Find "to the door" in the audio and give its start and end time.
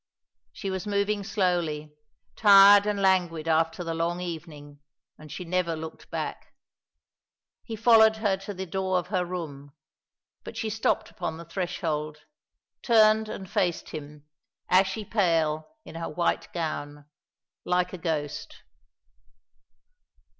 8.37-8.97